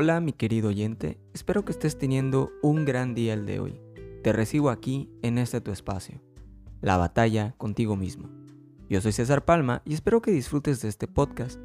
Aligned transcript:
Hola 0.00 0.20
mi 0.20 0.32
querido 0.32 0.68
oyente, 0.68 1.18
espero 1.34 1.64
que 1.64 1.72
estés 1.72 1.98
teniendo 1.98 2.52
un 2.62 2.84
gran 2.84 3.16
día 3.16 3.34
el 3.34 3.46
de 3.46 3.58
hoy. 3.58 3.80
Te 4.22 4.32
recibo 4.32 4.70
aquí 4.70 5.10
en 5.22 5.38
este 5.38 5.60
tu 5.60 5.72
espacio, 5.72 6.22
la 6.80 6.96
batalla 6.96 7.56
contigo 7.58 7.96
mismo. 7.96 8.28
Yo 8.88 9.00
soy 9.00 9.10
César 9.10 9.44
Palma 9.44 9.82
y 9.84 9.94
espero 9.94 10.22
que 10.22 10.30
disfrutes 10.30 10.80
de 10.82 10.88
este 10.88 11.08
podcast. 11.08 11.58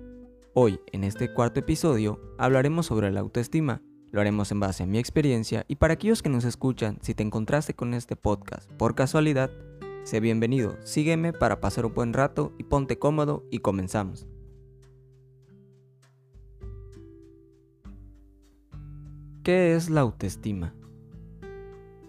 Hoy, 0.55 0.79
en 0.91 1.03
este 1.03 1.31
cuarto 1.31 1.59
episodio, 1.59 2.19
hablaremos 2.39 2.87
sobre 2.87 3.11
la 3.11 3.19
autoestima. 3.19 3.83
Lo 4.09 4.19
haremos 4.19 4.51
en 4.51 4.59
base 4.59 4.81
a 4.81 4.87
mi 4.87 4.97
experiencia 4.97 5.63
y 5.67 5.75
para 5.75 5.93
aquellos 5.93 6.23
que 6.23 6.29
nos 6.29 6.43
escuchan, 6.43 6.97
si 7.03 7.13
te 7.13 7.21
encontraste 7.21 7.75
con 7.75 7.93
este 7.93 8.15
podcast 8.15 8.67
por 8.79 8.95
casualidad, 8.95 9.51
sé 10.05 10.19
bienvenido, 10.19 10.75
sígueme 10.83 11.33
para 11.33 11.61
pasar 11.61 11.85
un 11.85 11.93
buen 11.93 12.13
rato 12.13 12.51
y 12.57 12.63
ponte 12.63 12.97
cómodo 12.97 13.45
y 13.51 13.59
comenzamos. 13.59 14.25
¿Qué 19.43 19.75
es 19.75 19.89
la 19.89 19.99
autoestima? 19.99 20.73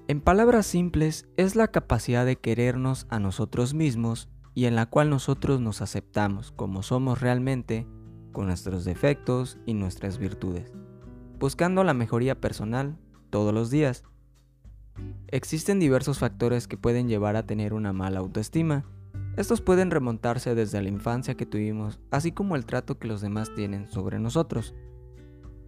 En 0.06 0.20
palabras 0.20 0.66
simples, 0.66 1.26
es 1.36 1.56
la 1.56 1.66
capacidad 1.66 2.24
de 2.24 2.36
querernos 2.36 3.08
a 3.10 3.18
nosotros 3.18 3.74
mismos 3.74 4.28
y 4.54 4.66
en 4.66 4.76
la 4.76 4.86
cual 4.86 5.10
nosotros 5.10 5.60
nos 5.60 5.82
aceptamos 5.82 6.52
como 6.52 6.84
somos 6.84 7.20
realmente, 7.20 7.88
con 8.30 8.46
nuestros 8.46 8.84
defectos 8.84 9.58
y 9.66 9.74
nuestras 9.74 10.18
virtudes, 10.18 10.72
buscando 11.40 11.82
la 11.82 11.92
mejoría 11.92 12.40
personal 12.40 12.98
todos 13.30 13.52
los 13.52 13.68
días. 13.68 14.04
Existen 15.26 15.80
diversos 15.80 16.20
factores 16.20 16.68
que 16.68 16.78
pueden 16.78 17.08
llevar 17.08 17.34
a 17.34 17.46
tener 17.46 17.74
una 17.74 17.92
mala 17.92 18.20
autoestima. 18.20 18.84
Estos 19.36 19.60
pueden 19.60 19.90
remontarse 19.90 20.54
desde 20.54 20.80
la 20.80 20.88
infancia 20.88 21.34
que 21.34 21.46
tuvimos, 21.46 21.98
así 22.12 22.30
como 22.30 22.54
el 22.54 22.64
trato 22.64 23.00
que 23.00 23.08
los 23.08 23.20
demás 23.20 23.52
tienen 23.56 23.88
sobre 23.88 24.20
nosotros. 24.20 24.72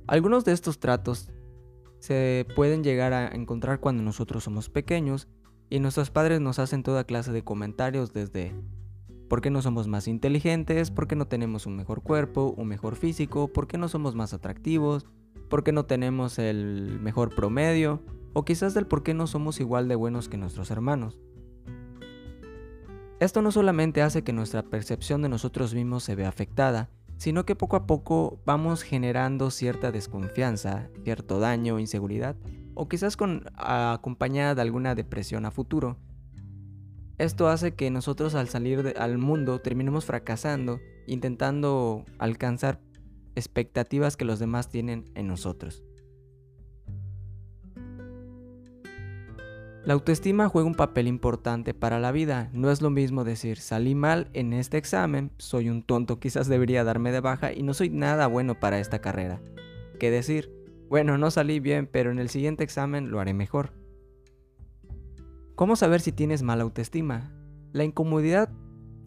Algunos 0.06 0.44
de 0.44 0.52
estos 0.52 0.78
tratos 0.78 1.32
se 1.98 2.46
pueden 2.54 2.84
llegar 2.84 3.12
a 3.12 3.28
encontrar 3.28 3.80
cuando 3.80 4.02
nosotros 4.02 4.44
somos 4.44 4.68
pequeños 4.68 5.28
y 5.70 5.80
nuestros 5.80 6.10
padres 6.10 6.40
nos 6.40 6.58
hacen 6.58 6.82
toda 6.82 7.04
clase 7.04 7.32
de 7.32 7.42
comentarios 7.42 8.12
desde 8.12 8.54
por 9.28 9.40
qué 9.40 9.50
no 9.50 9.62
somos 9.62 9.88
más 9.88 10.06
inteligentes, 10.06 10.90
por 10.90 11.08
qué 11.08 11.16
no 11.16 11.26
tenemos 11.26 11.66
un 11.66 11.76
mejor 11.76 12.02
cuerpo, 12.02 12.54
un 12.56 12.68
mejor 12.68 12.96
físico, 12.96 13.48
por 13.48 13.66
qué 13.66 13.78
no 13.78 13.88
somos 13.88 14.14
más 14.14 14.32
atractivos, 14.32 15.06
por 15.48 15.64
qué 15.64 15.72
no 15.72 15.86
tenemos 15.86 16.38
el 16.38 17.00
mejor 17.00 17.34
promedio, 17.34 18.02
o 18.32 18.44
quizás 18.44 18.74
del 18.74 18.86
por 18.86 19.02
qué 19.02 19.14
no 19.14 19.26
somos 19.26 19.60
igual 19.60 19.88
de 19.88 19.94
buenos 19.94 20.28
que 20.28 20.36
nuestros 20.36 20.70
hermanos. 20.70 21.18
Esto 23.18 23.40
no 23.40 23.50
solamente 23.50 24.02
hace 24.02 24.22
que 24.22 24.34
nuestra 24.34 24.62
percepción 24.62 25.22
de 25.22 25.30
nosotros 25.30 25.74
mismos 25.74 26.04
se 26.04 26.14
vea 26.14 26.28
afectada, 26.28 26.90
sino 27.16 27.44
que 27.46 27.56
poco 27.56 27.76
a 27.76 27.86
poco 27.86 28.40
vamos 28.44 28.82
generando 28.82 29.50
cierta 29.50 29.90
desconfianza, 29.92 30.90
cierto 31.04 31.40
daño, 31.40 31.78
inseguridad, 31.78 32.36
o 32.74 32.88
quizás 32.88 33.16
con, 33.16 33.44
acompañada 33.56 34.54
de 34.54 34.62
alguna 34.62 34.94
depresión 34.94 35.46
a 35.46 35.50
futuro. 35.50 35.96
Esto 37.18 37.48
hace 37.48 37.74
que 37.74 37.90
nosotros 37.90 38.34
al 38.34 38.48
salir 38.48 38.94
al 38.98 39.16
mundo 39.16 39.60
terminemos 39.60 40.04
fracasando, 40.04 40.80
intentando 41.06 42.04
alcanzar 42.18 42.80
expectativas 43.34 44.16
que 44.16 44.26
los 44.26 44.38
demás 44.38 44.68
tienen 44.68 45.04
en 45.14 45.26
nosotros. 45.26 45.85
La 49.86 49.94
autoestima 49.94 50.48
juega 50.48 50.66
un 50.66 50.74
papel 50.74 51.06
importante 51.06 51.72
para 51.72 52.00
la 52.00 52.10
vida. 52.10 52.50
No 52.52 52.72
es 52.72 52.82
lo 52.82 52.90
mismo 52.90 53.22
decir 53.22 53.58
salí 53.58 53.94
mal 53.94 54.28
en 54.32 54.52
este 54.52 54.78
examen, 54.78 55.30
soy 55.38 55.70
un 55.70 55.84
tonto, 55.84 56.18
quizás 56.18 56.48
debería 56.48 56.82
darme 56.82 57.12
de 57.12 57.20
baja 57.20 57.52
y 57.52 57.62
no 57.62 57.72
soy 57.72 57.88
nada 57.88 58.26
bueno 58.26 58.58
para 58.58 58.80
esta 58.80 58.98
carrera. 58.98 59.40
Que 60.00 60.10
decir, 60.10 60.50
bueno, 60.88 61.18
no 61.18 61.30
salí 61.30 61.60
bien, 61.60 61.86
pero 61.86 62.10
en 62.10 62.18
el 62.18 62.30
siguiente 62.30 62.64
examen 62.64 63.12
lo 63.12 63.20
haré 63.20 63.32
mejor. 63.32 63.74
¿Cómo 65.54 65.76
saber 65.76 66.00
si 66.00 66.10
tienes 66.10 66.42
mala 66.42 66.64
autoestima? 66.64 67.32
La 67.70 67.84
incomodidad 67.84 68.50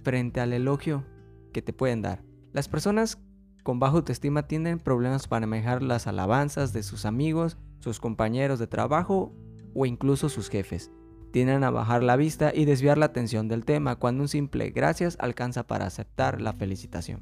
frente 0.01 0.39
al 0.39 0.53
elogio 0.53 1.03
que 1.51 1.61
te 1.61 1.73
pueden 1.73 2.01
dar. 2.01 2.23
Las 2.53 2.69
personas 2.69 3.21
con 3.63 3.79
baja 3.79 3.97
autoestima 3.97 4.47
tienen 4.47 4.79
problemas 4.79 5.27
para 5.27 5.45
manejar 5.45 5.83
las 5.83 6.07
alabanzas 6.07 6.71
de 6.71 6.83
sus 6.83 7.03
amigos, 7.03 7.57
sus 7.81 7.99
compañeros 7.99 8.59
de 8.59 8.67
trabajo 8.67 9.35
o 9.73 9.85
incluso 9.85 10.29
sus 10.29 10.49
jefes. 10.49 10.91
Tienden 11.31 11.63
a 11.63 11.69
bajar 11.69 12.03
la 12.03 12.15
vista 12.15 12.51
y 12.53 12.65
desviar 12.65 12.97
la 12.97 13.05
atención 13.05 13.47
del 13.47 13.65
tema 13.65 13.97
cuando 13.97 14.23
un 14.23 14.27
simple 14.27 14.71
gracias 14.71 15.15
alcanza 15.19 15.67
para 15.67 15.85
aceptar 15.85 16.41
la 16.41 16.53
felicitación. 16.53 17.21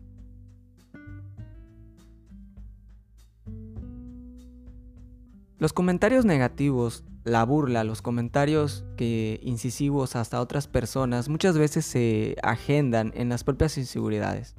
Los 5.59 5.73
comentarios 5.73 6.23
negativos, 6.23 7.03
la 7.23 7.43
burla, 7.43 7.83
los 7.83 8.03
comentarios 8.03 8.85
que 8.95 9.39
incisivos 9.41 10.15
hasta 10.15 10.39
otras 10.39 10.67
personas 10.67 11.29
muchas 11.29 11.57
veces 11.57 11.83
se 11.83 12.35
agendan 12.43 13.11
en 13.15 13.29
las 13.29 13.43
propias 13.43 13.77
inseguridades. 13.77 14.55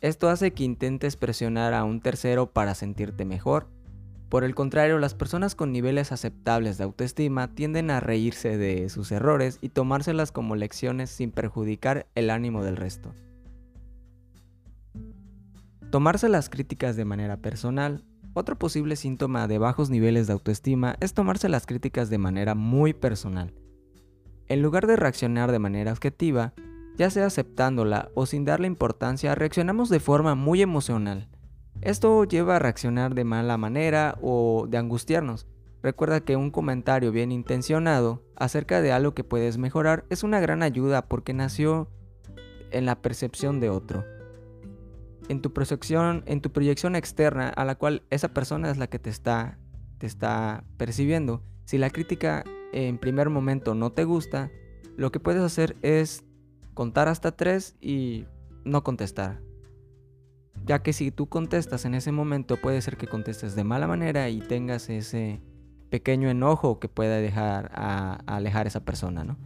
Esto 0.00 0.28
hace 0.28 0.52
que 0.52 0.64
intentes 0.64 1.16
presionar 1.16 1.72
a 1.72 1.84
un 1.84 2.00
tercero 2.00 2.52
para 2.52 2.74
sentirte 2.74 3.24
mejor 3.24 3.68
por 4.28 4.44
el 4.44 4.54
contrario, 4.54 4.98
las 4.98 5.14
personas 5.14 5.54
con 5.54 5.72
niveles 5.72 6.10
aceptables 6.10 6.78
de 6.78 6.84
autoestima 6.84 7.54
tienden 7.54 7.90
a 7.90 8.00
reírse 8.00 8.56
de 8.56 8.88
sus 8.88 9.12
errores 9.12 9.58
y 9.60 9.68
tomárselas 9.68 10.32
como 10.32 10.56
lecciones 10.56 11.10
sin 11.10 11.30
perjudicar 11.30 12.06
el 12.14 12.30
ánimo 12.30 12.64
del 12.64 12.76
resto. 12.76 13.14
Tomarse 15.90 16.28
las 16.28 16.48
críticas 16.48 16.96
de 16.96 17.04
manera 17.04 17.36
personal. 17.36 18.02
Otro 18.32 18.58
posible 18.58 18.96
síntoma 18.96 19.46
de 19.46 19.58
bajos 19.58 19.90
niveles 19.90 20.26
de 20.26 20.32
autoestima 20.32 20.96
es 20.98 21.14
tomarse 21.14 21.48
las 21.48 21.66
críticas 21.66 22.10
de 22.10 22.18
manera 22.18 22.56
muy 22.56 22.92
personal. 22.92 23.54
En 24.48 24.60
lugar 24.60 24.88
de 24.88 24.96
reaccionar 24.96 25.52
de 25.52 25.60
manera 25.60 25.92
objetiva, 25.92 26.52
ya 26.96 27.10
sea 27.10 27.26
aceptándola 27.26 28.10
o 28.14 28.26
sin 28.26 28.44
darle 28.44 28.66
importancia, 28.66 29.34
reaccionamos 29.36 29.88
de 29.88 30.00
forma 30.00 30.34
muy 30.34 30.62
emocional 30.62 31.28
esto 31.84 32.24
lleva 32.24 32.56
a 32.56 32.58
reaccionar 32.58 33.14
de 33.14 33.24
mala 33.24 33.58
manera 33.58 34.16
o 34.22 34.66
de 34.68 34.78
angustiarnos. 34.78 35.46
Recuerda 35.82 36.20
que 36.20 36.34
un 36.34 36.50
comentario 36.50 37.12
bien 37.12 37.30
intencionado 37.30 38.22
acerca 38.36 38.80
de 38.80 38.90
algo 38.90 39.12
que 39.12 39.22
puedes 39.22 39.58
mejorar 39.58 40.06
es 40.08 40.22
una 40.22 40.40
gran 40.40 40.62
ayuda 40.62 41.06
porque 41.06 41.34
nació 41.34 41.90
en 42.70 42.86
la 42.86 43.02
percepción 43.02 43.60
de 43.60 43.68
otro. 43.68 44.02
En 45.28 45.42
tu 45.42 45.52
proyección, 45.52 46.22
en 46.26 46.40
tu 46.40 46.50
proyección 46.52 46.96
externa 46.96 47.50
a 47.50 47.66
la 47.66 47.74
cual 47.74 48.02
esa 48.08 48.28
persona 48.28 48.70
es 48.70 48.78
la 48.78 48.86
que 48.86 48.98
te 48.98 49.10
está, 49.10 49.58
te 49.98 50.06
está 50.06 50.64
percibiendo. 50.78 51.42
Si 51.66 51.76
la 51.76 51.90
crítica 51.90 52.44
en 52.72 52.96
primer 52.96 53.28
momento 53.28 53.74
no 53.74 53.92
te 53.92 54.04
gusta, 54.04 54.50
lo 54.96 55.12
que 55.12 55.20
puedes 55.20 55.42
hacer 55.42 55.76
es 55.82 56.24
contar 56.72 57.08
hasta 57.08 57.36
tres 57.36 57.76
y 57.82 58.24
no 58.64 58.82
contestar 58.82 59.42
ya 60.64 60.82
que 60.82 60.92
si 60.92 61.10
tú 61.10 61.26
contestas 61.26 61.84
en 61.84 61.94
ese 61.94 62.12
momento 62.12 62.56
puede 62.56 62.80
ser 62.80 62.96
que 62.96 63.06
contestes 63.06 63.54
de 63.54 63.64
mala 63.64 63.86
manera 63.86 64.28
y 64.30 64.40
tengas 64.40 64.88
ese 64.88 65.40
pequeño 65.90 66.28
enojo 66.28 66.80
que 66.80 66.88
pueda 66.88 67.16
dejar 67.16 67.70
a, 67.74 68.20
alejar 68.26 68.66
a 68.66 68.68
esa 68.68 68.84
persona, 68.84 69.24
¿no? 69.24 69.36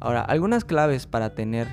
Ahora, 0.00 0.20
algunas 0.22 0.64
claves 0.64 1.06
para 1.06 1.34
tener 1.34 1.68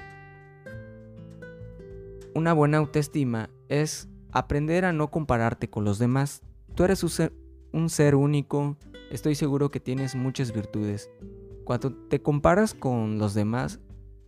una 2.33 2.53
buena 2.53 2.77
autoestima 2.77 3.49
es 3.67 4.07
aprender 4.31 4.85
a 4.85 4.93
no 4.93 5.09
compararte 5.11 5.69
con 5.69 5.83
los 5.83 5.99
demás. 5.99 6.41
Tú 6.75 6.83
eres 6.83 7.03
un 7.03 7.09
ser, 7.09 7.33
un 7.73 7.89
ser 7.89 8.15
único, 8.15 8.77
estoy 9.11 9.35
seguro 9.35 9.69
que 9.69 9.79
tienes 9.79 10.15
muchas 10.15 10.53
virtudes. 10.53 11.09
Cuando 11.65 11.93
te 11.93 12.21
comparas 12.21 12.73
con 12.73 13.17
los 13.17 13.33
demás, 13.33 13.79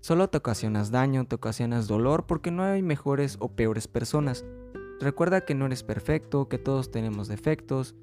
Solo 0.03 0.29
te 0.29 0.37
ocasionas 0.37 0.91
daño, 0.91 1.25
te 1.27 1.35
ocasionas 1.35 1.87
dolor 1.87 2.25
porque 2.25 2.51
no 2.51 2.61
hay 2.61 2.81
mejores 2.81 3.37
o 3.39 3.53
peores 3.53 3.87
personas. 3.87 4.43
Recuerda 4.99 5.45
que 5.45 5.55
no 5.55 5.65
eres 5.65 5.81
perfecto, 5.81 6.49
que 6.49 6.57
todos 6.57 6.91
tenemos 6.91 7.29
defectos. 7.29 7.95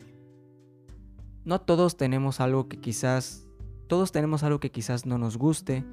No 1.44 1.60
todos 1.60 1.98
tenemos 1.98 2.40
algo 2.40 2.70
que 2.70 2.80
quizás 2.80 3.46
todos 3.86 4.12
tenemos 4.12 4.42
algo 4.44 4.60
que 4.60 4.70
quizás 4.70 5.04
no 5.04 5.18
nos 5.18 5.36
guste. 5.36 5.84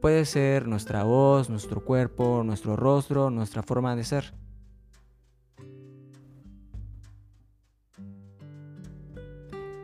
Puede 0.00 0.24
ser 0.24 0.66
nuestra 0.66 1.04
voz, 1.04 1.48
nuestro 1.48 1.84
cuerpo, 1.84 2.42
nuestro 2.44 2.74
rostro, 2.74 3.30
nuestra 3.30 3.62
forma 3.62 3.94
de 3.94 4.02
ser. 4.02 4.34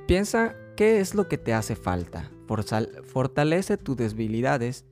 Piensa 0.08 0.56
qué 0.76 0.98
es 0.98 1.14
lo 1.14 1.28
que 1.28 1.38
te 1.38 1.54
hace 1.54 1.76
falta. 1.76 2.28
Fortalece 3.04 3.76
tus 3.76 3.96
debilidades 3.96 4.89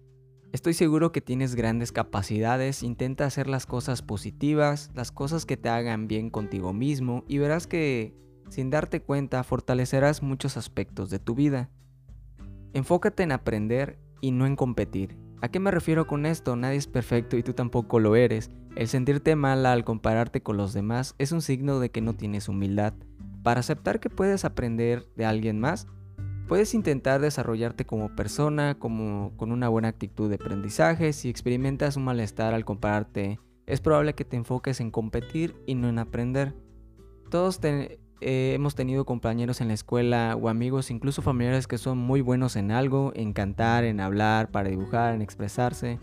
Estoy 0.50 0.72
seguro 0.72 1.12
que 1.12 1.20
tienes 1.20 1.54
grandes 1.54 1.92
capacidades, 1.92 2.82
intenta 2.82 3.26
hacer 3.26 3.48
las 3.48 3.66
cosas 3.66 4.00
positivas, 4.00 4.90
las 4.94 5.12
cosas 5.12 5.44
que 5.44 5.58
te 5.58 5.68
hagan 5.68 6.08
bien 6.08 6.30
contigo 6.30 6.72
mismo 6.72 7.24
y 7.28 7.36
verás 7.36 7.66
que, 7.66 8.14
sin 8.48 8.70
darte 8.70 9.02
cuenta, 9.02 9.44
fortalecerás 9.44 10.22
muchos 10.22 10.56
aspectos 10.56 11.10
de 11.10 11.18
tu 11.18 11.34
vida. 11.34 11.68
Enfócate 12.72 13.24
en 13.24 13.32
aprender 13.32 13.98
y 14.22 14.30
no 14.30 14.46
en 14.46 14.56
competir. 14.56 15.18
¿A 15.42 15.48
qué 15.48 15.60
me 15.60 15.70
refiero 15.70 16.06
con 16.06 16.24
esto? 16.24 16.56
Nadie 16.56 16.78
es 16.78 16.86
perfecto 16.86 17.36
y 17.36 17.42
tú 17.42 17.52
tampoco 17.52 18.00
lo 18.00 18.16
eres. 18.16 18.50
El 18.74 18.88
sentirte 18.88 19.36
mal 19.36 19.66
al 19.66 19.84
compararte 19.84 20.42
con 20.42 20.56
los 20.56 20.72
demás 20.72 21.14
es 21.18 21.30
un 21.30 21.42
signo 21.42 21.78
de 21.78 21.90
que 21.90 22.00
no 22.00 22.14
tienes 22.14 22.48
humildad. 22.48 22.94
Para 23.42 23.60
aceptar 23.60 24.00
que 24.00 24.08
puedes 24.08 24.46
aprender 24.46 25.06
de 25.14 25.26
alguien 25.26 25.60
más, 25.60 25.86
puedes 26.48 26.74
intentar 26.74 27.20
desarrollarte 27.20 27.84
como 27.84 28.16
persona, 28.16 28.76
como 28.78 29.32
con 29.36 29.52
una 29.52 29.68
buena 29.68 29.88
actitud 29.88 30.28
de 30.28 30.36
aprendizaje. 30.36 31.12
Si 31.12 31.28
experimentas 31.28 31.96
un 31.96 32.04
malestar 32.04 32.54
al 32.54 32.64
compararte, 32.64 33.38
es 33.66 33.80
probable 33.80 34.14
que 34.14 34.24
te 34.24 34.36
enfoques 34.36 34.80
en 34.80 34.90
competir 34.90 35.54
y 35.66 35.74
no 35.74 35.88
en 35.88 35.98
aprender. 35.98 36.54
Todos 37.30 37.60
eh, 37.62 37.98
hemos 38.54 38.74
tenido 38.74 39.04
compañeros 39.04 39.60
en 39.60 39.68
la 39.68 39.74
escuela 39.74 40.36
o 40.40 40.48
amigos, 40.48 40.90
incluso 40.90 41.20
familiares 41.20 41.66
que 41.66 41.76
son 41.76 41.98
muy 41.98 42.22
buenos 42.22 42.56
en 42.56 42.70
algo, 42.70 43.12
en 43.14 43.34
cantar, 43.34 43.84
en 43.84 44.00
hablar, 44.00 44.50
para 44.50 44.70
dibujar, 44.70 45.14
en 45.14 45.20
expresarse, 45.20 46.00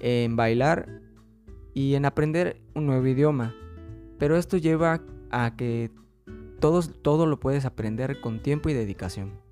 en 0.00 0.36
bailar 0.36 1.00
y 1.72 1.94
en 1.94 2.04
aprender 2.04 2.60
un 2.74 2.86
nuevo 2.86 3.06
idioma. 3.06 3.54
Pero 4.18 4.36
esto 4.36 4.58
lleva 4.58 5.00
a 5.30 5.56
que 5.56 5.90
todo 6.60 7.26
lo 7.26 7.40
puedes 7.40 7.64
aprender 7.64 8.20
con 8.20 8.42
tiempo 8.42 8.68
y 8.68 8.74
dedicación. 8.74 9.47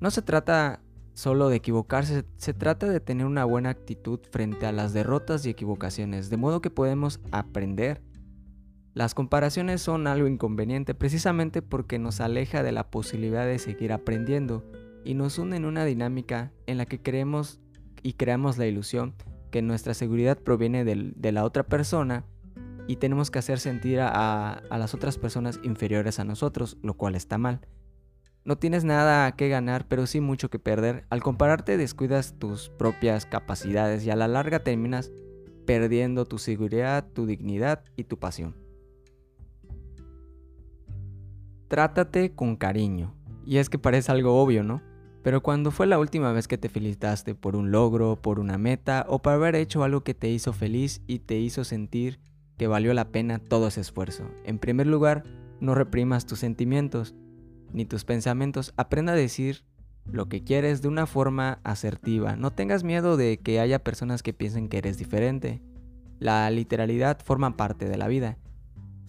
No 0.00 0.10
se 0.10 0.22
trata 0.22 0.80
solo 1.14 1.48
de 1.48 1.56
equivocarse, 1.56 2.24
se 2.36 2.52
trata 2.52 2.88
de 2.88 3.00
tener 3.00 3.26
una 3.26 3.46
buena 3.46 3.70
actitud 3.70 4.20
frente 4.30 4.66
a 4.66 4.72
las 4.72 4.92
derrotas 4.92 5.46
y 5.46 5.50
equivocaciones, 5.50 6.28
de 6.28 6.36
modo 6.36 6.60
que 6.60 6.70
podemos 6.70 7.20
aprender. 7.32 8.02
Las 8.92 9.14
comparaciones 9.14 9.80
son 9.80 10.06
algo 10.06 10.26
inconveniente 10.26 10.94
precisamente 10.94 11.62
porque 11.62 11.98
nos 11.98 12.20
aleja 12.20 12.62
de 12.62 12.72
la 12.72 12.90
posibilidad 12.90 13.46
de 13.46 13.58
seguir 13.58 13.92
aprendiendo 13.92 14.64
y 15.04 15.14
nos 15.14 15.38
une 15.38 15.56
en 15.56 15.64
una 15.64 15.84
dinámica 15.84 16.52
en 16.66 16.76
la 16.76 16.86
que 16.86 17.00
creemos 17.00 17.60
y 18.02 18.14
creamos 18.14 18.58
la 18.58 18.66
ilusión 18.66 19.14
que 19.50 19.62
nuestra 19.62 19.94
seguridad 19.94 20.38
proviene 20.38 20.84
de 20.84 21.32
la 21.32 21.44
otra 21.44 21.62
persona 21.62 22.24
y 22.86 22.96
tenemos 22.96 23.30
que 23.30 23.38
hacer 23.38 23.58
sentir 23.58 24.00
a, 24.00 24.52
a 24.52 24.78
las 24.78 24.94
otras 24.94 25.16
personas 25.18 25.60
inferiores 25.62 26.20
a 26.20 26.24
nosotros, 26.24 26.76
lo 26.82 26.94
cual 26.94 27.14
está 27.14 27.38
mal. 27.38 27.60
No 28.46 28.56
tienes 28.56 28.84
nada 28.84 29.32
que 29.32 29.48
ganar, 29.48 29.88
pero 29.88 30.06
sí 30.06 30.20
mucho 30.20 30.50
que 30.50 30.60
perder. 30.60 31.04
Al 31.10 31.20
compararte 31.20 31.76
descuidas 31.76 32.38
tus 32.38 32.68
propias 32.68 33.26
capacidades 33.26 34.06
y 34.06 34.10
a 34.10 34.16
la 34.16 34.28
larga 34.28 34.60
terminas 34.60 35.10
perdiendo 35.66 36.26
tu 36.26 36.38
seguridad, 36.38 37.04
tu 37.12 37.26
dignidad 37.26 37.82
y 37.96 38.04
tu 38.04 38.20
pasión. 38.20 38.54
Trátate 41.66 42.36
con 42.36 42.54
cariño. 42.54 43.16
Y 43.44 43.56
es 43.56 43.68
que 43.68 43.80
parece 43.80 44.12
algo 44.12 44.40
obvio, 44.40 44.62
¿no? 44.62 44.80
Pero 45.24 45.42
cuando 45.42 45.72
fue 45.72 45.88
la 45.88 45.98
última 45.98 46.30
vez 46.30 46.46
que 46.46 46.56
te 46.56 46.68
felicitaste 46.68 47.34
por 47.34 47.56
un 47.56 47.72
logro, 47.72 48.14
por 48.14 48.38
una 48.38 48.58
meta 48.58 49.06
o 49.08 49.20
por 49.20 49.32
haber 49.32 49.56
hecho 49.56 49.82
algo 49.82 50.04
que 50.04 50.14
te 50.14 50.28
hizo 50.28 50.52
feliz 50.52 51.02
y 51.08 51.18
te 51.18 51.36
hizo 51.36 51.64
sentir 51.64 52.20
que 52.58 52.68
valió 52.68 52.94
la 52.94 53.08
pena 53.08 53.40
todo 53.40 53.66
ese 53.66 53.80
esfuerzo. 53.80 54.30
En 54.44 54.60
primer 54.60 54.86
lugar, 54.86 55.24
no 55.58 55.74
reprimas 55.74 56.26
tus 56.26 56.38
sentimientos 56.38 57.16
ni 57.72 57.84
tus 57.84 58.04
pensamientos. 58.04 58.72
Aprenda 58.76 59.12
a 59.12 59.16
decir 59.16 59.64
lo 60.04 60.28
que 60.28 60.44
quieres 60.44 60.82
de 60.82 60.88
una 60.88 61.06
forma 61.06 61.60
asertiva. 61.64 62.36
No 62.36 62.52
tengas 62.52 62.84
miedo 62.84 63.16
de 63.16 63.38
que 63.38 63.60
haya 63.60 63.82
personas 63.82 64.22
que 64.22 64.32
piensen 64.32 64.68
que 64.68 64.78
eres 64.78 64.98
diferente. 64.98 65.62
La 66.18 66.50
literalidad 66.50 67.18
forma 67.24 67.56
parte 67.56 67.88
de 67.88 67.96
la 67.96 68.08
vida. 68.08 68.38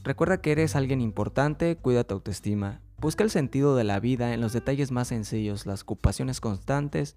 Recuerda 0.03 0.41
que 0.41 0.51
eres 0.51 0.75
alguien 0.75 1.01
importante, 1.01 1.75
cuida 1.75 2.03
tu 2.03 2.15
autoestima. 2.15 2.81
Busca 2.99 3.23
el 3.23 3.29
sentido 3.29 3.75
de 3.75 3.83
la 3.83 3.99
vida 3.99 4.33
en 4.33 4.41
los 4.41 4.53
detalles 4.53 4.91
más 4.91 5.09
sencillos, 5.09 5.65
las 5.65 5.83
ocupaciones 5.83 6.41
constantes 6.41 7.15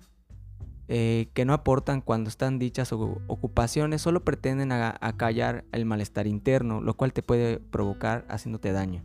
eh, 0.93 1.31
que 1.35 1.45
no 1.45 1.53
aportan 1.53 2.01
cuando 2.01 2.29
están 2.29 2.59
dichas 2.59 2.93
ocupaciones, 2.93 4.03
solo 4.03 4.25
pretenden 4.25 4.73
acallar 4.73 5.65
el 5.71 5.85
malestar 5.85 6.27
interno, 6.27 6.81
lo 6.81 6.95
cual 6.95 7.13
te 7.13 7.23
puede 7.23 7.61
provocar 7.61 8.27
haciéndote 8.29 8.73
daño. 8.73 9.05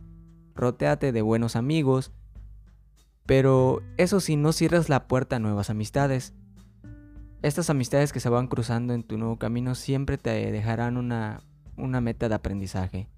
Rotéate 0.56 1.12
de 1.12 1.22
buenos 1.22 1.54
amigos, 1.54 2.10
pero 3.26 3.82
eso 3.96 4.20
sí, 4.20 4.36
no 4.36 4.52
cierres 4.52 4.88
la 4.88 5.08
puerta 5.08 5.36
a 5.36 5.40
nuevas 5.40 5.68
amistades. 5.68 6.32
Estas 7.42 7.70
amistades 7.70 8.12
que 8.12 8.20
se 8.20 8.28
van 8.28 8.46
cruzando 8.46 8.94
en 8.94 9.02
tu 9.02 9.18
nuevo 9.18 9.36
camino 9.36 9.74
siempre 9.74 10.16
te 10.16 10.30
dejarán 10.52 10.96
una, 10.96 11.42
una 11.76 12.00
meta 12.00 12.28
de 12.28 12.36
aprendizaje. 12.36 13.08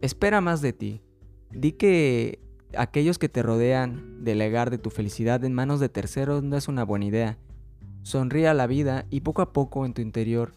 Espera 0.00 0.40
más 0.40 0.62
de 0.62 0.72
ti. 0.72 1.02
Di 1.50 1.72
que 1.72 2.40
aquellos 2.76 3.18
que 3.18 3.28
te 3.28 3.42
rodean 3.42 4.24
delegar 4.24 4.70
de 4.70 4.78
tu 4.78 4.90
felicidad 4.90 5.44
en 5.44 5.54
manos 5.54 5.80
de 5.80 5.88
terceros 5.88 6.42
no 6.42 6.56
es 6.56 6.68
una 6.68 6.84
buena 6.84 7.04
idea. 7.04 7.38
Sonríe 8.02 8.48
a 8.48 8.54
la 8.54 8.66
vida 8.66 9.06
y 9.10 9.20
poco 9.20 9.42
a 9.42 9.52
poco 9.52 9.84
en 9.84 9.92
tu 9.92 10.00
interior 10.00 10.52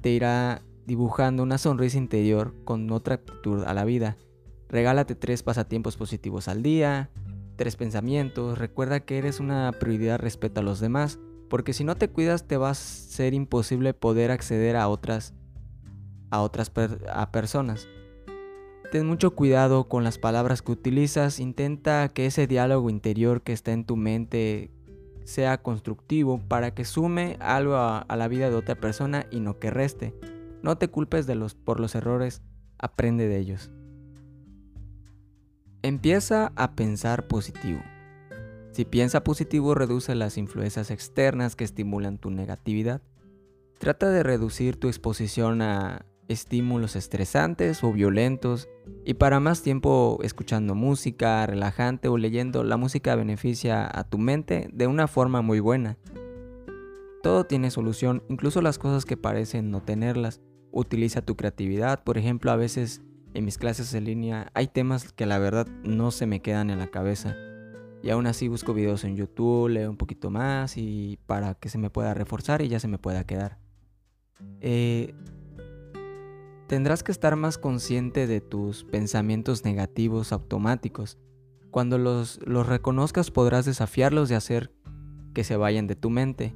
te 0.00 0.10
irá 0.10 0.62
dibujando 0.86 1.42
una 1.42 1.58
sonrisa 1.58 1.98
interior 1.98 2.54
con 2.64 2.90
otra 2.92 3.16
actitud 3.16 3.64
a 3.64 3.74
la 3.74 3.84
vida. 3.84 4.16
Regálate 4.68 5.14
tres 5.14 5.42
pasatiempos 5.42 5.96
positivos 5.96 6.48
al 6.48 6.62
día, 6.62 7.10
tres 7.56 7.76
pensamientos, 7.76 8.58
recuerda 8.58 9.00
que 9.00 9.18
eres 9.18 9.40
una 9.40 9.72
prioridad 9.72 10.18
respecto 10.18 10.60
a 10.60 10.64
los 10.64 10.80
demás, 10.80 11.18
porque 11.48 11.72
si 11.72 11.84
no 11.84 11.96
te 11.96 12.08
cuidas 12.08 12.46
te 12.46 12.56
va 12.56 12.70
a 12.70 12.74
ser 12.74 13.34
imposible 13.34 13.94
poder 13.94 14.30
acceder 14.30 14.76
a 14.76 14.88
otras 14.88 15.34
a 16.30 16.42
otras 16.42 16.72
a 17.12 17.30
personas. 17.30 17.88
Ten 18.92 19.06
mucho 19.06 19.34
cuidado 19.34 19.88
con 19.88 20.04
las 20.04 20.18
palabras 20.18 20.62
que 20.62 20.72
utilizas, 20.72 21.40
intenta 21.40 22.08
que 22.10 22.26
ese 22.26 22.46
diálogo 22.46 22.88
interior 22.88 23.42
que 23.42 23.52
está 23.52 23.72
en 23.72 23.84
tu 23.84 23.96
mente 23.96 24.70
sea 25.24 25.60
constructivo 25.60 26.40
para 26.46 26.72
que 26.72 26.84
sume 26.84 27.36
algo 27.40 27.74
a, 27.74 28.06
la 28.16 28.28
vida 28.28 28.48
de 28.48 28.56
otra 28.56 28.76
persona 28.76 29.26
y 29.30 29.40
no 29.40 29.58
que 29.58 29.70
reste. 29.70 30.14
No 30.62 30.78
te 30.78 30.88
culpes 30.88 31.26
de 31.26 31.34
los, 31.34 31.54
por 31.54 31.80
los 31.80 31.94
errores, 31.96 32.42
aprende 32.78 33.26
de 33.26 33.38
ellos. 33.38 33.70
Empieza 35.86 36.50
a 36.56 36.72
pensar 36.72 37.28
positivo. 37.28 37.80
Si 38.72 38.84
piensa 38.84 39.22
positivo 39.22 39.72
reduce 39.72 40.16
las 40.16 40.36
influencias 40.36 40.90
externas 40.90 41.54
que 41.54 41.62
estimulan 41.62 42.18
tu 42.18 42.28
negatividad. 42.28 43.02
Trata 43.78 44.10
de 44.10 44.24
reducir 44.24 44.80
tu 44.80 44.88
exposición 44.88 45.62
a 45.62 46.04
estímulos 46.26 46.96
estresantes 46.96 47.84
o 47.84 47.92
violentos 47.92 48.68
y 49.04 49.14
para 49.14 49.38
más 49.38 49.62
tiempo 49.62 50.18
escuchando 50.24 50.74
música 50.74 51.46
relajante 51.46 52.08
o 52.08 52.18
leyendo, 52.18 52.64
la 52.64 52.78
música 52.78 53.14
beneficia 53.14 53.88
a 53.88 54.02
tu 54.02 54.18
mente 54.18 54.68
de 54.72 54.88
una 54.88 55.06
forma 55.06 55.40
muy 55.40 55.60
buena. 55.60 55.98
Todo 57.22 57.44
tiene 57.44 57.70
solución, 57.70 58.24
incluso 58.28 58.60
las 58.60 58.80
cosas 58.80 59.04
que 59.04 59.16
parecen 59.16 59.70
no 59.70 59.82
tenerlas. 59.82 60.40
Utiliza 60.72 61.22
tu 61.22 61.36
creatividad, 61.36 62.02
por 62.02 62.18
ejemplo, 62.18 62.50
a 62.50 62.56
veces 62.56 63.02
en 63.36 63.44
mis 63.44 63.58
clases 63.58 63.92
en 63.92 64.04
línea 64.04 64.50
hay 64.54 64.66
temas 64.66 65.12
que 65.12 65.26
la 65.26 65.38
verdad 65.38 65.66
no 65.84 66.10
se 66.10 66.26
me 66.26 66.40
quedan 66.40 66.70
en 66.70 66.78
la 66.78 66.86
cabeza. 66.86 67.36
Y 68.02 68.08
aún 68.08 68.26
así 68.26 68.48
busco 68.48 68.72
videos 68.72 69.04
en 69.04 69.14
YouTube, 69.14 69.68
leo 69.68 69.90
un 69.90 69.98
poquito 69.98 70.30
más 70.30 70.78
y 70.78 71.18
para 71.26 71.54
que 71.54 71.68
se 71.68 71.76
me 71.76 71.90
pueda 71.90 72.14
reforzar 72.14 72.62
y 72.62 72.68
ya 72.68 72.80
se 72.80 72.88
me 72.88 72.98
pueda 72.98 73.24
quedar. 73.24 73.58
Eh, 74.60 75.14
tendrás 76.66 77.02
que 77.02 77.12
estar 77.12 77.36
más 77.36 77.58
consciente 77.58 78.26
de 78.26 78.40
tus 78.40 78.84
pensamientos 78.84 79.64
negativos 79.64 80.32
automáticos. 80.32 81.18
Cuando 81.70 81.98
los, 81.98 82.40
los 82.46 82.66
reconozcas 82.66 83.30
podrás 83.30 83.66
desafiarlos 83.66 84.30
y 84.30 84.34
hacer 84.34 84.72
que 85.34 85.44
se 85.44 85.58
vayan 85.58 85.86
de 85.86 85.96
tu 85.96 86.08
mente. 86.08 86.54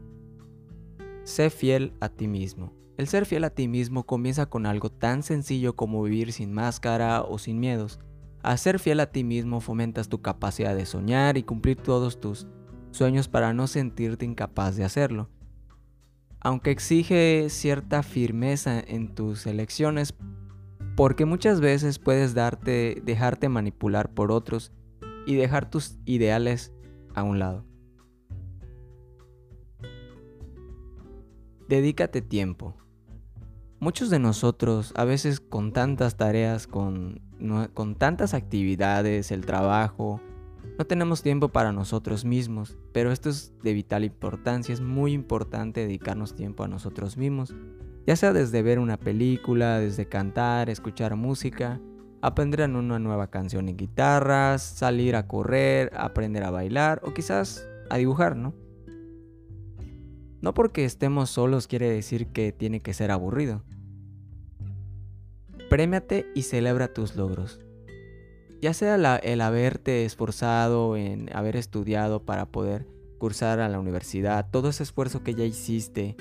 Sé 1.24 1.50
fiel 1.50 1.92
a 2.00 2.08
ti 2.08 2.26
mismo. 2.26 2.79
El 3.00 3.08
ser 3.08 3.24
fiel 3.24 3.44
a 3.44 3.50
ti 3.50 3.66
mismo 3.66 4.04
comienza 4.04 4.44
con 4.44 4.66
algo 4.66 4.92
tan 4.92 5.22
sencillo 5.22 5.74
como 5.74 6.02
vivir 6.02 6.34
sin 6.34 6.52
máscara 6.52 7.22
o 7.22 7.38
sin 7.38 7.58
miedos. 7.58 7.98
Al 8.42 8.58
ser 8.58 8.78
fiel 8.78 9.00
a 9.00 9.06
ti 9.06 9.24
mismo 9.24 9.62
fomentas 9.62 10.10
tu 10.10 10.20
capacidad 10.20 10.76
de 10.76 10.84
soñar 10.84 11.38
y 11.38 11.42
cumplir 11.42 11.78
todos 11.78 12.20
tus 12.20 12.46
sueños 12.90 13.26
para 13.26 13.54
no 13.54 13.68
sentirte 13.68 14.26
incapaz 14.26 14.76
de 14.76 14.84
hacerlo 14.84 15.30
aunque 16.40 16.70
exige 16.70 17.48
cierta 17.50 18.02
firmeza 18.02 18.80
en 18.80 19.14
tus 19.14 19.46
elecciones, 19.46 20.14
porque 20.96 21.26
muchas 21.26 21.60
veces 21.60 21.98
puedes 21.98 22.34
darte, 22.34 23.02
dejarte 23.04 23.48
manipular 23.48 24.12
por 24.12 24.32
otros 24.32 24.72
y 25.26 25.34
dejar 25.34 25.68
tus 25.68 25.98
ideales 26.06 26.72
a 27.14 27.22
un 27.22 27.38
lado. 27.38 27.64
Dedícate 31.68 32.20
tiempo. 32.20 32.74
Muchos 33.80 34.10
de 34.10 34.18
nosotros, 34.18 34.92
a 34.94 35.06
veces 35.06 35.40
con 35.40 35.72
tantas 35.72 36.18
tareas, 36.18 36.66
con, 36.66 37.22
con 37.72 37.94
tantas 37.94 38.34
actividades, 38.34 39.30
el 39.30 39.46
trabajo, 39.46 40.20
no 40.78 40.84
tenemos 40.84 41.22
tiempo 41.22 41.48
para 41.48 41.72
nosotros 41.72 42.26
mismos, 42.26 42.76
pero 42.92 43.10
esto 43.10 43.30
es 43.30 43.54
de 43.62 43.72
vital 43.72 44.04
importancia, 44.04 44.74
es 44.74 44.82
muy 44.82 45.14
importante 45.14 45.80
dedicarnos 45.80 46.34
tiempo 46.34 46.62
a 46.62 46.68
nosotros 46.68 47.16
mismos, 47.16 47.54
ya 48.06 48.16
sea 48.16 48.34
desde 48.34 48.60
ver 48.60 48.80
una 48.80 48.98
película, 48.98 49.78
desde 49.78 50.06
cantar, 50.06 50.68
escuchar 50.68 51.16
música, 51.16 51.80
aprender 52.20 52.68
una 52.68 52.98
nueva 52.98 53.30
canción 53.30 53.70
en 53.70 53.78
guitarras, 53.78 54.60
salir 54.62 55.16
a 55.16 55.26
correr, 55.26 55.90
aprender 55.96 56.44
a 56.44 56.50
bailar 56.50 57.00
o 57.02 57.14
quizás 57.14 57.66
a 57.88 57.96
dibujar, 57.96 58.36
¿no? 58.36 58.52
No 60.40 60.54
porque 60.54 60.84
estemos 60.84 61.30
solos 61.30 61.66
quiere 61.66 61.90
decir 61.90 62.26
que 62.28 62.52
tiene 62.52 62.80
que 62.80 62.94
ser 62.94 63.10
aburrido. 63.10 63.62
Prémiate 65.68 66.26
y 66.34 66.42
celebra 66.42 66.92
tus 66.92 67.16
logros. 67.16 67.60
ya 68.60 68.74
sea 68.74 68.96
el 68.96 69.40
haberte 69.40 70.04
esforzado 70.04 70.96
en 70.96 71.34
haber 71.34 71.56
estudiado 71.56 72.24
para 72.24 72.44
poder 72.46 72.86
cursar 73.18 73.60
a 73.60 73.68
la 73.68 73.78
universidad, 73.78 74.50
todo 74.50 74.70
ese 74.70 74.82
esfuerzo 74.82 75.22
que 75.22 75.34
ya 75.34 75.44
hiciste, 75.44 76.16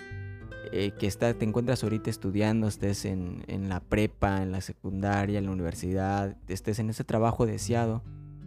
eh, 0.71 0.91
que 0.99 1.07
está, 1.07 1.33
te 1.33 1.45
encuentras 1.45 1.83
ahorita 1.83 2.09
estudiando, 2.09 2.67
estés 2.67 3.05
en, 3.05 3.43
en, 3.47 3.69
la 3.69 3.79
prepa, 3.79 4.43
en 4.43 4.51
la 4.51 4.61
secundaria, 4.61 5.39
en 5.39 5.45
la 5.45 5.51
universidad, 5.51 6.37
estés 6.47 6.77
en 6.79 6.89
ese 6.89 7.03
trabajo 7.03 7.45
deseado, 7.45 8.03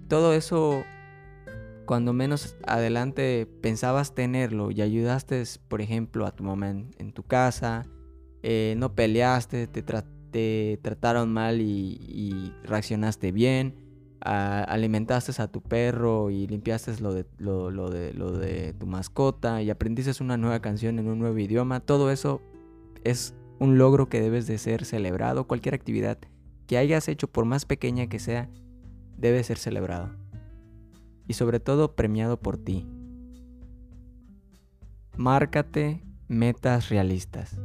todo 0.09 0.35
eso, 0.35 0.85
cuando 1.93 2.15
menos 2.15 2.57
adelante 2.67 3.47
pensabas 3.61 4.15
tenerlo 4.15 4.71
y 4.71 4.81
ayudaste, 4.81 5.43
por 5.69 5.83
ejemplo, 5.83 6.25
a 6.25 6.31
tu 6.31 6.43
mamá 6.43 6.71
en, 6.71 7.13
tu 7.13 7.23
casa, 7.23 7.85
eh, 8.43 8.73
no 8.79 8.95
peleaste, 8.95 9.67
te, 9.67 10.79
trataron 10.81 11.31
mal 11.31 11.61
y 11.61 12.55
reaccionaste 12.65 13.31
bien, 13.31 13.75
alimentaste 14.23 15.43
a 15.43 15.49
tu 15.49 15.61
perro 15.61 16.31
y 16.31 16.47
limpiaste 16.47 16.99
lo 17.03 17.13
de, 17.13 17.27
lo, 17.37 17.91
de, 17.91 18.15
lo 18.15 18.33
de 18.33 18.73
tu 18.73 18.87
mascota 18.87 19.61
y 19.61 19.69
aprendiste 19.69 20.23
una 20.25 20.39
nueva 20.39 20.61
canción 20.61 20.99
en 20.99 21.09
un 21.09 21.19
nuevo 21.19 21.39
idioma, 21.39 21.81
todo 21.81 22.11
eso 22.11 22.41
es 23.05 23.35
un 23.59 23.77
logro 23.77 24.09
que 24.09 24.23
debes 24.23 24.47
de 24.47 24.57
ser 24.57 24.87
celebrado. 24.87 25.47
Cualquier 25.47 25.75
actividad 25.75 26.17
que 26.67 26.79
hayas 26.79 27.07
hecho, 27.09 27.29
por 27.29 27.45
más 27.45 27.67
pequeña 27.67 28.07
que 28.07 28.19
sea, 28.19 28.49
debe 29.19 29.45
ser 29.45 29.59
celebrado. 29.59 30.22
Y 31.33 31.35
sobre 31.35 31.61
todo 31.61 31.97
premiado 31.97 32.39
por 32.39 32.59
ti. 32.59 32.87
Márcate 35.17 36.03
metas 36.29 36.91
realistas. 36.91 37.59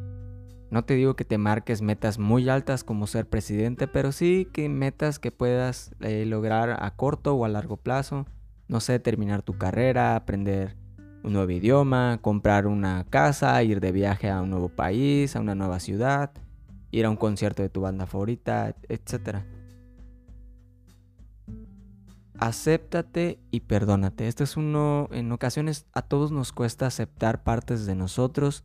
No 0.72 0.86
te 0.86 0.94
digo 0.94 1.18
que 1.18 1.26
te 1.26 1.38
marques 1.38 1.82
metas 1.82 2.18
muy 2.18 2.48
altas 2.48 2.86
como 2.86 3.08
ser 3.08 3.28
presidente, 3.28 3.90
pero 3.90 4.14
sí 4.14 4.48
que 4.54 4.70
metas 4.70 5.20
que 5.20 5.34
puedas 5.34 5.92
eh, 6.00 6.24
lograr 6.26 6.82
a 6.82 6.96
corto 6.96 7.36
o 7.36 7.44
a 7.44 7.50
largo 7.50 7.76
plazo. 7.76 8.26
No 8.70 8.80
sé, 8.80 9.00
terminar 9.00 9.42
tu 9.42 9.58
carrera, 9.58 10.16
aprender 10.16 10.78
un 11.26 11.34
nuevo 11.34 11.52
idioma, 11.52 12.20
comprar 12.22 12.68
una 12.68 13.06
casa, 13.10 13.62
ir 13.64 13.82
de 13.82 13.92
viaje 13.92 14.30
a 14.30 14.42
un 14.42 14.50
nuevo 14.50 14.70
país, 14.70 15.36
a 15.36 15.42
una 15.42 15.56
nueva 15.56 15.82
ciudad, 15.82 16.32
ir 16.92 17.06
a 17.06 17.10
un 17.10 17.18
concierto 17.18 17.64
de 17.64 17.70
tu 17.70 17.82
banda 17.82 18.06
favorita, 18.06 18.78
etc. 18.88 19.40
Acéptate 22.40 23.40
y 23.52 23.62
perdónate. 23.62 24.28
Esto 24.28 24.44
es 24.44 24.58
uno, 24.58 25.10
en 25.12 25.32
ocasiones 25.32 25.88
a 25.94 26.02
todos 26.02 26.32
nos 26.32 26.52
cuesta 26.52 26.86
aceptar 26.88 27.44
partes 27.44 27.86
de 27.86 27.96
nosotros 27.96 28.64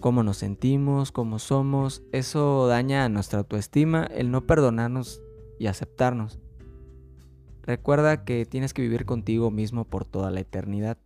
cómo 0.00 0.22
nos 0.22 0.38
sentimos, 0.38 1.12
cómo 1.12 1.38
somos. 1.38 2.02
Eso 2.12 2.66
daña 2.66 3.08
nuestra 3.08 3.40
autoestima, 3.40 4.04
el 4.04 4.30
no 4.30 4.46
perdonarnos 4.46 5.22
y 5.58 5.66
aceptarnos. 5.66 6.38
Recuerda 7.62 8.24
que 8.24 8.46
tienes 8.46 8.72
que 8.72 8.82
vivir 8.82 9.04
contigo 9.04 9.50
mismo 9.50 9.84
por 9.84 10.04
toda 10.04 10.30
la 10.30 10.40
eternidad. 10.40 10.98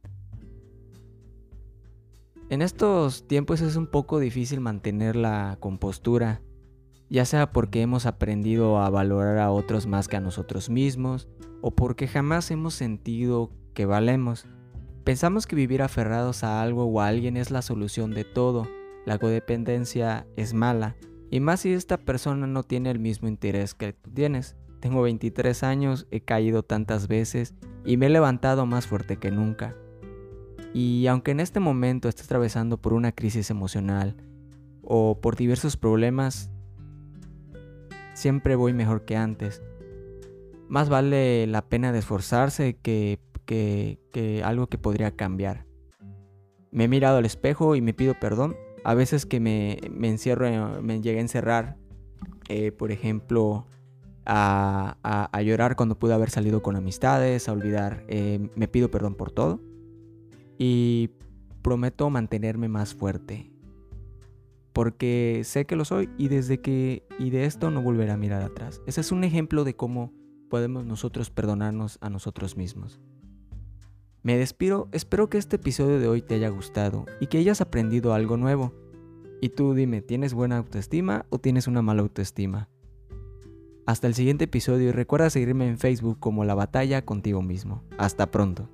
En 2.51 2.63
estos 2.63 3.27
tiempos 3.27 3.63
es 3.63 3.77
un 3.77 3.87
poco 3.87 4.19
difícil 4.19 4.61
mantener 4.61 5.17
la 5.17 5.57
compostura, 5.59 6.43
ya 7.13 7.27
sea 7.27 7.53
porque 7.53 7.83
hemos 7.83 8.07
aprendido 8.07 8.79
a 8.79 8.89
valorar 8.89 9.37
a 9.37 9.51
otros 9.51 9.87
más 9.87 10.09
que 10.09 10.17
a 10.17 10.21
nosotros 10.21 10.71
mismos, 10.71 11.29
o 11.61 11.71
porque 11.71 12.09
jamás 12.09 12.51
hemos 12.51 12.73
sentido 12.73 13.51
que 13.75 13.85
valemos. 13.85 14.47
Pensamos 15.05 15.47
que 15.47 15.55
vivir 15.55 15.83
aferrados 15.83 16.43
a 16.43 16.63
algo 16.63 16.87
o 16.87 17.01
a 17.03 17.09
alguien 17.09 17.37
es 17.37 17.51
la 17.51 17.61
solución 17.61 18.13
de 18.13 18.25
todo, 18.25 18.67
la 19.05 19.19
codependencia 19.19 20.27
es 20.37 20.55
mala, 20.55 20.97
y 21.31 21.41
más 21.41 21.61
si 21.61 21.75
esta 21.75 21.99
persona 21.99 22.47
no 22.47 22.63
tiene 22.63 22.91
el 22.91 22.99
mismo 22.99 23.29
interés 23.29 23.75
que 23.75 23.93
tú 23.93 24.11
tienes. 24.11 24.57
Tengo 24.81 25.03
23 25.03 25.65
años, 25.65 26.07
he 26.11 26.23
caído 26.23 26.63
tantas 26.63 27.09
veces 27.09 27.55
y 27.85 27.99
me 27.99 28.07
he 28.07 28.11
levantado 28.11 28.65
más 28.65 28.87
fuerte 28.87 29.19
que 29.19 29.31
nunca. 29.31 29.77
Y 30.73 31.07
aunque 31.09 31.33
en 31.33 31.41
este 31.41 31.61
momento 31.61 32.09
estés 32.09 32.25
atravesando 32.25 32.79
por 32.79 32.95
una 32.95 33.13
crisis 33.13 33.51
emocional 33.51 34.17
o 34.83 35.21
por 35.21 35.37
diversos 35.37 35.77
problemas, 35.77 36.51
siempre 38.23 38.55
voy 38.55 38.73
mejor 38.73 39.05
que 39.05 39.17
antes. 39.17 39.63
Más 40.69 40.89
vale 40.89 41.47
la 41.49 41.69
pena 41.69 41.93
de 41.93 41.99
esforzarse 41.99 42.77
que, 42.81 43.19
que, 43.45 44.43
algo 44.45 44.69
que 44.69 44.79
podría 44.79 45.11
cambiar. 45.11 45.67
Me 46.71 46.85
he 46.85 46.89
mirado 46.89 47.19
al 47.19 47.27
espejo 47.27 47.75
y 47.75 47.83
me 47.83 47.93
pido 47.93 48.15
perdón 48.19 48.57
a 48.85 48.95
veces 48.95 49.27
que 49.27 49.41
me, 49.41 49.79
encierro, 50.03 50.81
me 50.83 51.01
llegué 51.01 51.19
a 51.19 51.23
encerrar, 51.23 51.77
eh, 52.49 52.73
por 52.73 52.91
ejemplo, 52.93 53.67
a, 54.25 55.41
llorar 55.45 55.77
cuando 55.77 55.99
pude 55.99 56.15
haber 56.15 56.31
salido 56.31 56.63
con 56.63 56.77
amistades, 56.77 57.49
a 57.49 57.53
olvidar, 57.53 58.05
eh, 58.09 58.49
me 58.55 58.69
pido 58.69 58.91
perdón 58.91 59.17
por 59.17 59.33
todo 59.33 59.61
y 60.59 61.11
prometo 61.61 62.09
mantenerme 62.09 62.69
más 62.69 62.95
fuerte. 62.95 63.52
Porque 64.73 65.43
sé 65.45 65.67
que 65.67 65.77
lo 65.77 65.85
soy 65.85 66.11
y 66.17 66.29
desde 66.29 66.61
que 66.61 67.07
y 67.19 67.31
de 67.31 67.45
esto 67.45 67.71
no 67.71 67.83
volveré 67.83 68.13
a 68.13 68.17
mirar 68.17 68.43
atrás. 68.43 68.81
Ese 68.87 69.01
es 69.01 69.13
un 69.13 69.25
ejemplo 69.25 69.65
de 69.65 69.77
cómo 69.77 70.13
podemos 70.49 70.85
nosotros 70.85 71.31
perdonarnos 71.31 71.99
a 72.01 72.11
nosotros 72.11 72.57
mismos. 72.57 73.01
Me 74.23 74.37
despido, 74.37 74.89
espero 74.93 75.29
que 75.29 75.39
este 75.39 75.57
episodio 75.57 75.99
de 75.99 76.09
hoy 76.09 76.23
te 76.23 76.37
haya 76.37 76.49
gustado 76.49 77.07
y 77.21 77.27
que 77.27 77.39
hayas 77.39 77.61
aprendido 77.61 78.15
algo 78.15 78.37
nuevo. 78.37 78.73
Y 79.41 79.49
tú 79.49 79.75
dime, 79.75 80.01
¿tienes 80.01 80.33
buena 80.33 80.59
autoestima 80.59 81.27
o 81.31 81.39
tienes 81.39 81.67
una 81.67 81.83
mala 81.83 82.03
autoestima? 82.03 82.69
Hasta 83.85 84.07
el 84.07 84.15
siguiente 84.15 84.45
episodio 84.45 84.91
y 84.91 84.93
recuerda 84.93 85.29
seguirme 85.29 85.67
en 85.67 85.79
Facebook 85.79 86.21
como 86.21 86.45
La 86.45 86.55
Batalla 86.55 87.05
contigo 87.05 87.43
mismo. 87.43 87.83
Hasta 87.99 88.31
pronto. 88.31 88.69